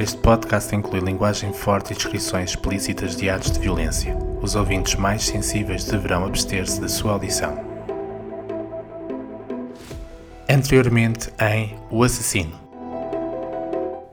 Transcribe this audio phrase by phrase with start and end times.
[0.00, 4.16] Este podcast inclui linguagem forte e descrições explícitas de atos de violência.
[4.40, 7.62] Os ouvintes mais sensíveis deverão abster-se da sua audição.
[10.48, 12.58] Anteriormente em O Assassino.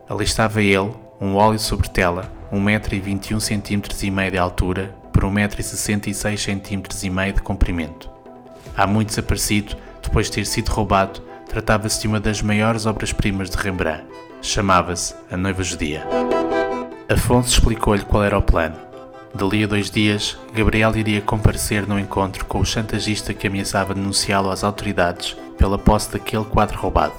[0.09, 6.37] Ali estava ele, um óleo sobre tela, 1,21 cm e meio de altura por 1,66
[6.37, 8.09] cm e meio de comprimento.
[8.75, 13.55] Há muito desaparecido, depois de ter sido roubado, tratava-se de uma das maiores obras-primas de
[13.55, 14.26] Rembrandt.
[14.41, 16.03] Chamava-se A Noiva Judia.
[17.09, 18.75] Afonso explicou-lhe qual era o plano.
[19.33, 24.49] Dali a dois dias, Gabriel iria comparecer no encontro com o chantagista que ameaçava denunciá-lo
[24.49, 27.13] às autoridades pela posse daquele quadro roubado.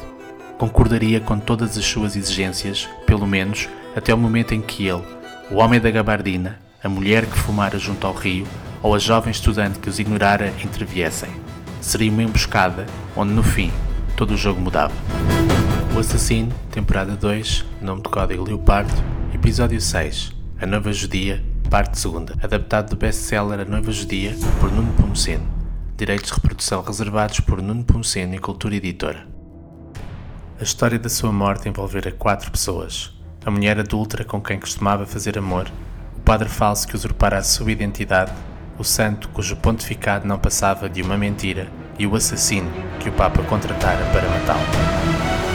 [0.56, 5.04] Concordaria com todas as suas exigências, pelo menos até o momento em que ele,
[5.50, 8.46] o homem da gabardina, a mulher que fumara junto ao rio
[8.82, 11.30] ou a jovem estudante que os ignorara interviessem.
[11.80, 13.72] Seria uma emboscada onde, no fim,
[14.16, 14.94] todo o jogo mudava.
[15.98, 18.94] O Assassino, temporada 2, nome de código Leopardo,
[19.34, 24.92] episódio 6, A Noiva Judia, parte 2, adaptado do best-seller A Noiva Judia, por Nuno
[24.92, 25.44] Pomoceno.
[25.96, 29.26] Direitos de reprodução reservados por Nuno Pomoceno e Cultura Editora.
[30.60, 33.12] A história da sua morte envolvera quatro pessoas.
[33.44, 35.68] A mulher adulta com quem costumava fazer amor,
[36.16, 38.30] o padre falso que usurpara a sua identidade,
[38.78, 42.70] o santo cujo pontificado não passava de uma mentira e o assassino
[43.00, 45.47] que o Papa contratara para matá-lo.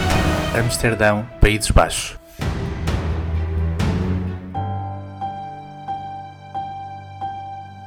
[0.55, 2.15] Amsterdão, Países Baixos.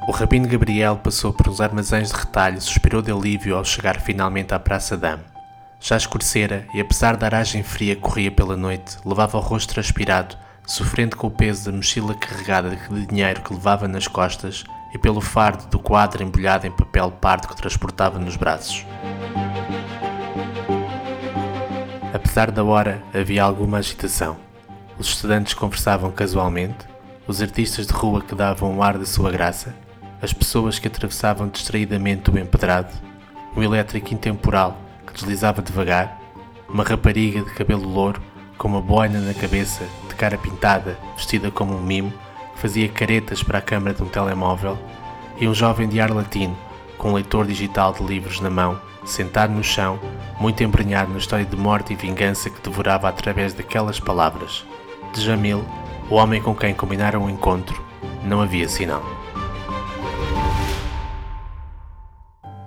[0.05, 4.53] O Rabino Gabriel passou uns armazéns de retalho e suspirou de alívio ao chegar finalmente
[4.53, 5.23] à Praça Dame.
[5.79, 10.35] Já escurecera e, apesar da aragem fria que corria pela noite, levava o rosto transpirado,
[10.65, 15.21] sofrendo com o peso da mochila carregada de dinheiro que levava nas costas e pelo
[15.21, 18.85] fardo do quadro embrulhado em papel pardo que transportava nos braços.
[22.17, 24.37] Apesar da hora, havia alguma agitação.
[24.97, 26.87] Os estudantes conversavam casualmente,
[27.27, 29.75] os artistas de rua que davam o ar da sua graça,
[30.19, 32.91] as pessoas que atravessavam distraidamente o empedrado,
[33.55, 36.19] um elétrico intemporal que deslizava devagar,
[36.67, 38.19] uma rapariga de cabelo louro
[38.57, 42.11] com uma boina na cabeça, de cara pintada, vestida como um mimo,
[42.55, 44.75] que fazia caretas para a câmara de um telemóvel,
[45.39, 46.57] e um jovem de ar latino,
[46.97, 49.99] com um leitor digital de livros na mão, sentado no chão,
[50.39, 54.65] muito embrenhado na história de morte e vingança que devorava através daquelas palavras.
[55.13, 55.63] De Jamil,
[56.09, 57.83] o homem com quem combinaram o encontro,
[58.23, 59.03] não havia sinal.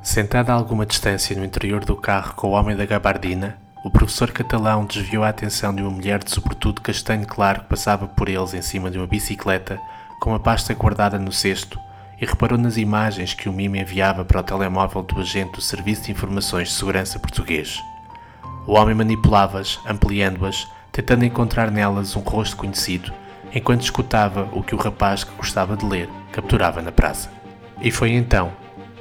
[0.03, 4.31] Sentado a alguma distância no interior do carro com o homem da gabardina, o professor
[4.31, 8.53] catalão desviou a atenção de uma mulher de sobretudo castanho claro que passava por eles
[8.53, 9.79] em cima de uma bicicleta
[10.21, 11.81] com uma pasta guardada no cesto
[12.21, 16.05] e reparou nas imagens que o mimo enviava para o telemóvel do agente do Serviço
[16.05, 17.83] de Informações de Segurança português.
[18.67, 23.13] O homem manipulava-as, ampliando-as, tentando encontrar nelas um rosto conhecido,
[23.55, 27.31] enquanto escutava o que o rapaz que gostava de ler capturava na praça.
[27.81, 28.53] E foi então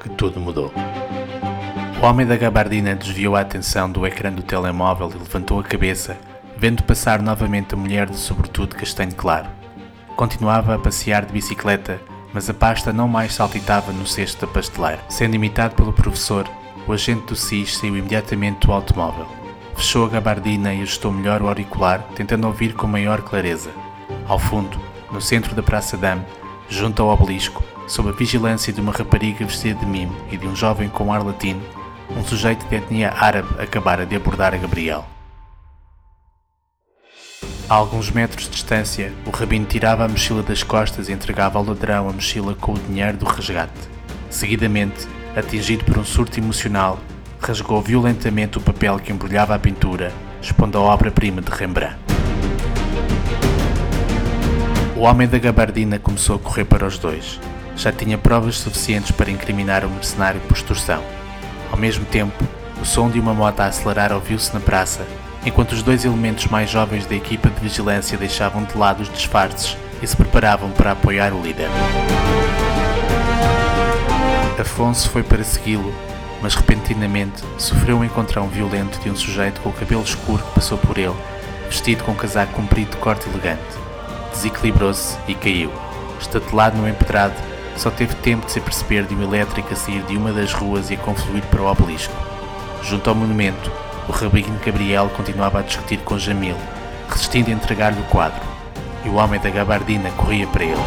[0.01, 0.72] que tudo mudou.
[2.01, 6.18] O homem da gabardina desviou a atenção do ecrã do telemóvel e levantou a cabeça,
[6.57, 9.50] vendo passar novamente a mulher de sobretudo castanho claro.
[10.16, 12.00] Continuava a passear de bicicleta,
[12.34, 15.04] mas a pasta não mais saltitava no cesto da pasteleira.
[15.10, 16.50] Sendo imitado pelo professor,
[16.88, 19.28] o agente do SIS saiu imediatamente do automóvel.
[19.76, 23.72] Fechou a gabardina e ajustou melhor o auricular, tentando ouvir com maior clareza.
[24.28, 24.80] Ao fundo,
[25.12, 26.26] no centro da Praça Dame,
[26.70, 30.56] junto ao obelisco, sob a vigilância de uma rapariga vestida de mimo e de um
[30.56, 31.62] jovem com ar latino,
[32.16, 35.06] um sujeito de etnia árabe acabara de abordar a Gabriel.
[37.69, 41.63] A alguns metros de distância, o rabino tirava a mochila das costas e entregava ao
[41.63, 43.80] ladrão a mochila com o dinheiro do resgate.
[44.28, 46.97] Seguidamente, atingido por um surto emocional,
[47.40, 51.96] rasgou violentamente o papel que embrulhava a pintura, expondo a obra-prima de Rembrandt.
[54.97, 57.40] O homem da gabardina começou a correr para os dois.
[57.78, 61.03] Já tinha provas suficientes para incriminar o mercenário por extorsão.
[61.72, 62.44] Ao mesmo tempo,
[62.81, 65.06] o som de uma moto a acelerar ouviu-se na praça
[65.46, 69.78] enquanto os dois elementos mais jovens da equipa de vigilância deixavam de lado os disfarces
[70.02, 71.69] e se preparavam para apoiar o líder.
[74.60, 75.94] Afonso foi para segui-lo,
[76.42, 80.78] mas repentinamente sofreu um encontrão violento de um sujeito com o cabelo escuro que passou
[80.78, 81.16] por ele,
[81.68, 83.62] vestido com um casaco comprido de corte elegante.
[84.31, 85.72] Desequilibrou-se e caiu.
[86.19, 87.36] Estatelado no empedrado,
[87.75, 90.90] só teve tempo de se perceber de um elétrico a sair de uma das ruas
[90.90, 92.13] e a confluir para o obelisco.
[92.84, 93.72] Junto ao monumento,
[94.10, 96.58] o rabino Gabriel continuava a discutir com Jamil,
[97.08, 98.42] resistindo a entregar-lhe o quadro,
[99.06, 100.80] e o homem da gabardina corria para eles.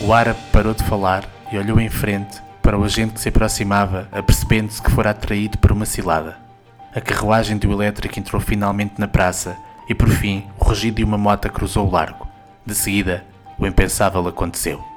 [0.00, 4.08] O árabe parou de falar e olhou em frente para o agente que se aproximava,
[4.10, 6.36] apercebendo-se que fora atraído por uma cilada.
[6.92, 9.56] A carruagem do elétrico entrou finalmente na praça
[9.88, 12.26] e, por fim, o rugido de uma moto cruzou o largo.
[12.64, 13.24] De seguida,
[13.56, 14.95] o impensável aconteceu.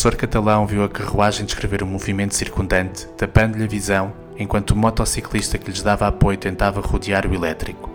[0.00, 5.58] Professor catalão viu a carruagem descrever o movimento circundante, tapando-lhe a visão, enquanto o motociclista
[5.58, 7.90] que lhes dava apoio tentava rodear o elétrico.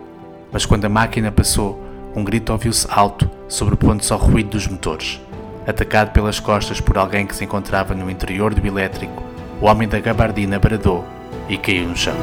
[0.51, 1.81] Mas quando a máquina passou,
[2.15, 5.19] um grito ouviu-se alto, sobrepondo-se ao ruído dos motores.
[5.65, 9.23] Atacado pelas costas por alguém que se encontrava no interior do elétrico,
[9.59, 11.03] o homem da gabardina bradou
[11.49, 12.15] e caiu no chão.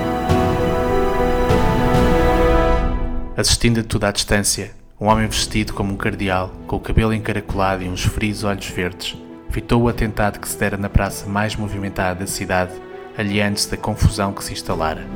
[3.36, 4.70] Assistindo a tudo à distância,
[5.00, 9.16] um homem vestido como um cardeal, com o cabelo encaracolado e uns frios olhos verdes,
[9.52, 12.72] fitou o atentado que se dera na praça mais movimentada da cidade,
[13.16, 15.06] aliando-se da confusão que se instalara.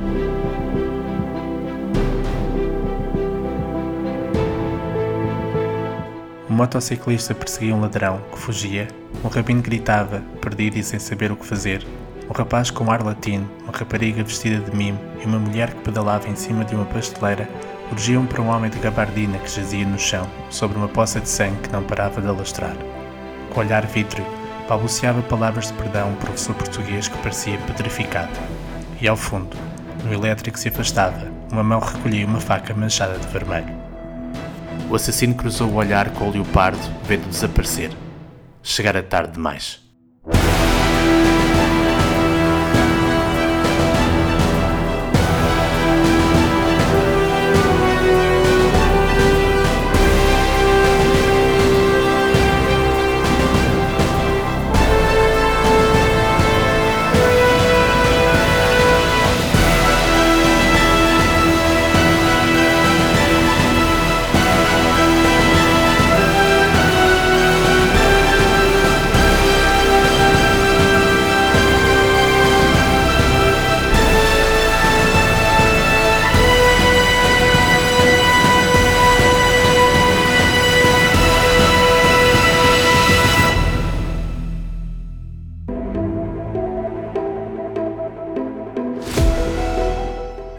[6.47, 8.87] Um motociclista perseguia um ladrão que fugia,
[9.23, 11.85] um rabino gritava, perdido e sem saber o que fazer,
[12.29, 16.29] um rapaz com ar latino, uma rapariga vestida de mimo e uma mulher que pedalava
[16.29, 17.49] em cima de uma pasteleira
[17.91, 21.61] urgiam para um homem de gabardina que jazia no chão, sobre uma poça de sangue
[21.63, 22.75] que não parava de alastrar
[23.59, 24.25] olhar vítreo,
[24.67, 28.31] balbuciava palavras de perdão a um professor português que parecia petrificado.
[29.01, 29.55] E ao fundo,
[30.03, 33.75] no elétrico se afastava, uma mão recolhia uma faca manchada de vermelho.
[34.89, 37.91] O assassino cruzou o olhar com o leopardo, vendo desaparecer.
[38.63, 39.86] Chegara tarde demais.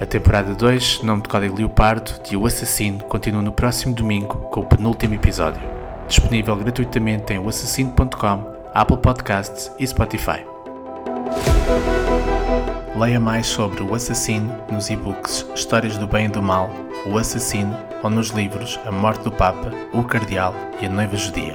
[0.09, 4.67] Temporada 2, nome de código Leopardo, de O Assassino, continua no próximo domingo com o
[4.67, 5.61] penúltimo episódio.
[6.09, 10.47] Disponível gratuitamente em oassassino.com, Apple Podcasts e Spotify.
[12.97, 16.71] Leia mais sobre O Assassino nos e-books Histórias do Bem e do Mal,
[17.07, 21.55] O Assassino ou nos livros A Morte do Papa, O Cardeal e A Noiva Judia.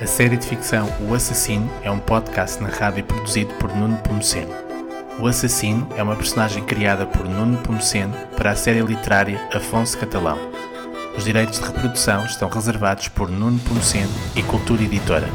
[0.00, 4.69] A série de ficção O Assassino é um podcast narrado e produzido por Nuno Pomoceno.
[5.18, 10.38] O assassino é uma personagem criada por Nuno Pomoceno para a série literária Afonso Catalão.
[11.16, 15.28] Os direitos de reprodução estão reservados por Nuno Pomoceno e Cultura Editora.